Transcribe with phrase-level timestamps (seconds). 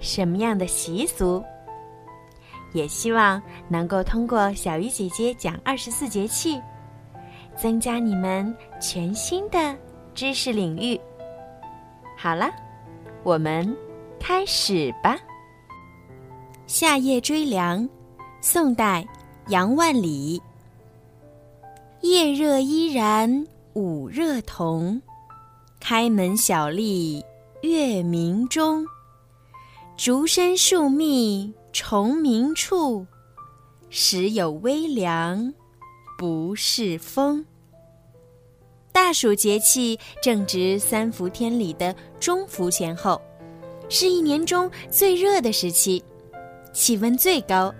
[0.00, 1.42] 什么样的习俗。
[2.74, 6.60] 也希望能够通过小鱼姐姐讲二十四节气，
[7.56, 9.74] 增加你们全新的
[10.14, 11.00] 知识领域。
[12.14, 12.50] 好了，
[13.22, 13.74] 我们
[14.20, 15.16] 开始吧。
[16.66, 17.82] 《夏夜追凉》，
[18.42, 19.06] 宋代，
[19.48, 20.40] 杨万里。
[22.02, 25.00] 夜热依然午热同，
[25.80, 27.24] 开门小立
[27.62, 28.86] 月明中。
[29.98, 33.04] 竹深树密虫鸣处，
[33.90, 35.52] 时有微凉
[36.16, 37.44] 不是风。
[38.92, 43.20] 大暑节气正值三伏天里的中伏前后，
[43.88, 46.00] 是一年中最热的时期，
[46.72, 47.74] 气温最高，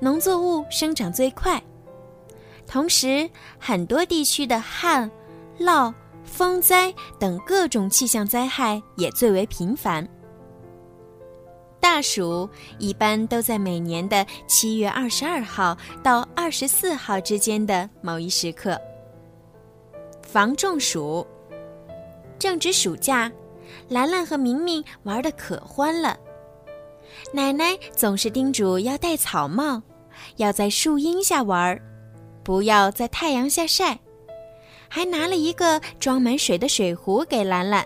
[0.00, 1.62] 农作物生长最快。
[2.66, 5.10] 同时，很多地区的旱、
[5.58, 5.92] 涝、
[6.24, 10.08] 风灾等各种气象灾害也最为频繁。
[11.80, 18.80] 大暑一般都在每年的七月二十二号到二十四号之间的某一时刻。
[20.22, 21.26] 防中暑。
[22.38, 23.30] 正值暑假，
[23.88, 26.16] 兰兰和明明玩的可欢了。
[27.32, 29.82] 奶奶总是叮嘱要戴草帽，
[30.36, 31.78] 要在树荫下玩，
[32.42, 33.98] 不要在太阳下晒，
[34.88, 37.84] 还拿了一个装满水的水壶给兰兰，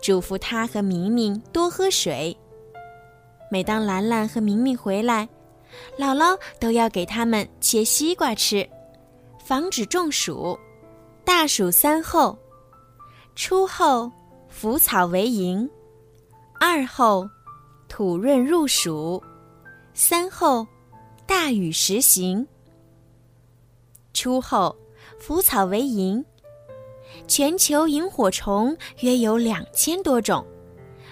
[0.00, 2.34] 嘱咐她和明明多喝水。
[3.52, 5.28] 每当兰兰和明明回来，
[5.98, 8.66] 姥姥都要给他们切西瓜吃，
[9.44, 10.58] 防止中暑。
[11.22, 12.34] 大暑三候：
[13.36, 14.10] 初候，
[14.48, 15.68] 腐草为营；
[16.58, 17.28] 二候，
[17.90, 19.22] 土润入暑；
[19.92, 20.66] 三候，
[21.26, 22.48] 大雨时行。
[24.14, 24.74] 初候，
[25.20, 26.24] 腐草为营。
[27.28, 30.42] 全球萤火虫约有两千多种，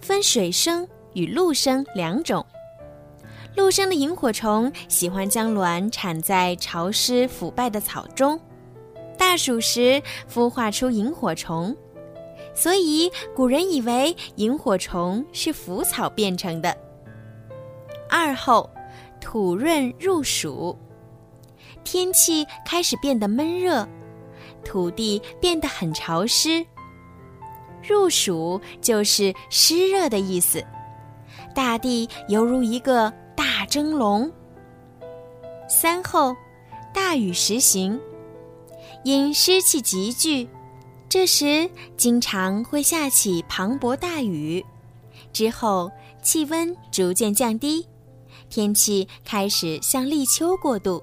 [0.00, 2.44] 分水生与陆生两种。
[3.56, 8.38] 陆生的萤火虫喜欢将卵产在潮湿腐败的草中。
[9.16, 10.02] 大暑时
[10.32, 11.74] 孵化出萤火虫，
[12.52, 16.76] 所以古人以为萤火虫是腐草变成的。
[18.10, 18.68] 二后，
[19.20, 20.76] 土润入暑，
[21.84, 23.88] 天气开始变得闷热，
[24.64, 26.64] 土地变得很潮湿。
[27.82, 30.64] 入暑就是湿热的意思，
[31.54, 34.30] 大地犹如一个大蒸笼。
[35.68, 36.36] 三后，
[36.92, 37.98] 大雨时行。
[39.04, 40.48] 因湿气急聚，
[41.08, 44.64] 这时经常会下起磅礴大雨，
[45.32, 45.90] 之后
[46.22, 47.86] 气温逐渐降低，
[48.48, 51.02] 天气开始向立秋过渡。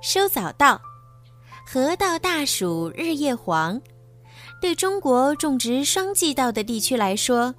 [0.00, 0.80] 收早稻，
[1.66, 3.80] 禾稻大暑日夜黄，
[4.60, 7.52] 对中国种植双季稻的地区来说，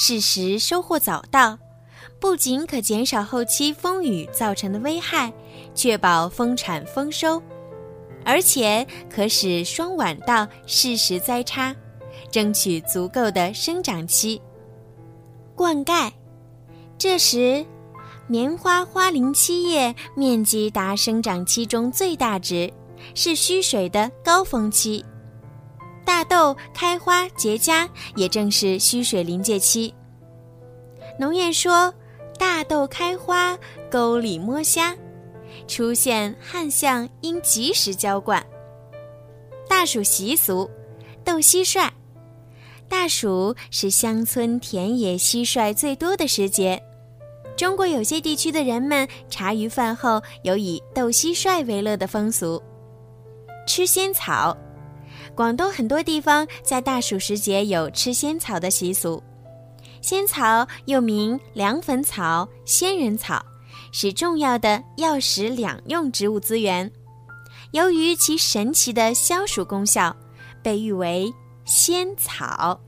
[0.00, 1.58] 适时收获早稻，
[2.20, 5.32] 不仅可减少后期风雨造成的危害，
[5.74, 7.42] 确保丰产丰收。
[8.24, 11.74] 而且可使双晚稻适时栽插，
[12.30, 14.40] 争取足够的生长期。
[15.56, 16.12] 灌溉，
[16.96, 17.66] 这时，
[18.28, 22.72] 棉花花龄期叶面积达生长期中最大值，
[23.16, 25.04] 是需水的高峰期。
[26.08, 27.86] 大豆开花结荚
[28.16, 29.94] 也正是需水临界期。
[31.20, 31.92] 农谚说
[32.38, 33.58] ：“大豆开花，
[33.90, 34.96] 沟里摸虾。”
[35.68, 38.42] 出现旱象，应及时浇灌。
[39.68, 40.70] 大暑习俗，
[41.22, 41.90] 斗蟋蟀。
[42.88, 46.82] 大暑是乡村田野蟋蟀最多的时节。
[47.54, 52.62] 中国有些地区的人们茶余饭后有以斗蟋蟀为乐的风俗。
[53.66, 54.56] 吃仙草，
[55.34, 59.22] 广东很多地方在大暑时节有吃仙草的习俗。
[60.00, 63.44] 仙草又名凉粉草、仙人草。
[63.90, 66.92] 是重要的药食两用植物资源，
[67.70, 70.14] 由于其神奇的消暑功效，
[70.62, 71.32] 被誉为
[71.64, 72.78] 仙草。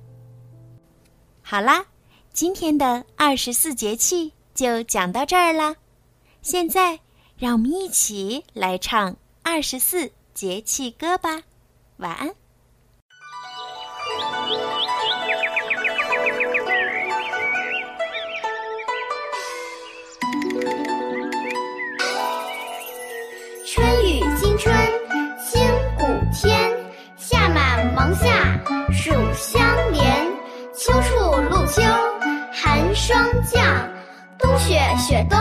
[1.41, 1.87] 好啦，
[2.35, 5.75] 今天的二十四节气就讲到这儿啦。
[6.43, 7.01] 现在，
[7.39, 11.41] 让我们一起来唱二十四节气歌吧。
[12.01, 12.31] 晚安。
[23.67, 24.75] 春雨惊春
[25.39, 25.63] 清
[25.99, 26.73] 谷天
[27.17, 28.59] 夏满芒夏
[28.91, 29.63] 暑相
[29.93, 30.27] 连
[30.75, 31.83] 秋处露秋
[32.51, 33.63] 寒霜降
[34.39, 35.39] 冬雪雪冬